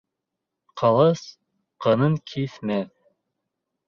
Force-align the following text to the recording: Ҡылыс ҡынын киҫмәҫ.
Ҡылыс 0.81 1.21
ҡынын 1.85 2.15
киҫмәҫ. 2.31 2.89